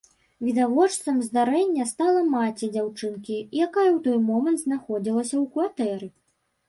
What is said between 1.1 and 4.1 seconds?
здарэння стала маці дзяўчынкі, якая ў